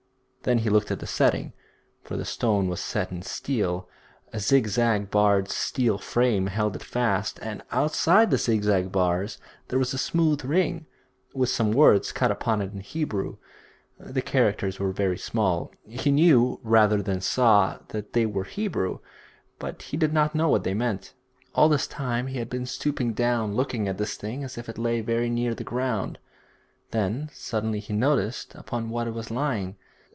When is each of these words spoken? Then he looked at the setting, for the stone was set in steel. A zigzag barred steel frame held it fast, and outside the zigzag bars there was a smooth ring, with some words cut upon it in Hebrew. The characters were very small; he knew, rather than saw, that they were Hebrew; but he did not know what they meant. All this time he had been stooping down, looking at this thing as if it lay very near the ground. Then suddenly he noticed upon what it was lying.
Then 0.43 0.57
he 0.57 0.71
looked 0.71 0.89
at 0.89 0.97
the 0.99 1.05
setting, 1.05 1.53
for 2.03 2.17
the 2.17 2.25
stone 2.25 2.67
was 2.67 2.79
set 2.81 3.11
in 3.11 3.21
steel. 3.21 3.87
A 4.33 4.39
zigzag 4.39 5.11
barred 5.11 5.49
steel 5.51 5.99
frame 5.99 6.47
held 6.47 6.75
it 6.75 6.81
fast, 6.81 7.37
and 7.43 7.61
outside 7.71 8.31
the 8.31 8.39
zigzag 8.39 8.91
bars 8.91 9.37
there 9.67 9.77
was 9.77 9.93
a 9.93 9.99
smooth 9.99 10.43
ring, 10.43 10.87
with 11.35 11.49
some 11.49 11.71
words 11.71 12.11
cut 12.11 12.31
upon 12.31 12.59
it 12.59 12.73
in 12.73 12.79
Hebrew. 12.79 13.37
The 13.99 14.23
characters 14.23 14.79
were 14.79 14.91
very 14.91 15.15
small; 15.19 15.71
he 15.85 16.09
knew, 16.09 16.59
rather 16.63 17.03
than 17.03 17.21
saw, 17.21 17.77
that 17.89 18.13
they 18.13 18.25
were 18.25 18.45
Hebrew; 18.45 18.97
but 19.59 19.83
he 19.83 19.95
did 19.95 20.11
not 20.11 20.33
know 20.33 20.49
what 20.49 20.63
they 20.63 20.73
meant. 20.73 21.13
All 21.53 21.69
this 21.69 21.85
time 21.85 22.25
he 22.25 22.39
had 22.39 22.49
been 22.49 22.65
stooping 22.65 23.13
down, 23.13 23.53
looking 23.53 23.87
at 23.87 23.99
this 23.99 24.15
thing 24.15 24.43
as 24.43 24.57
if 24.57 24.67
it 24.67 24.79
lay 24.79 25.01
very 25.01 25.29
near 25.29 25.53
the 25.53 25.63
ground. 25.63 26.17
Then 26.89 27.29
suddenly 27.31 27.79
he 27.79 27.93
noticed 27.93 28.55
upon 28.55 28.89
what 28.89 29.05
it 29.05 29.13
was 29.13 29.29
lying. 29.29 29.75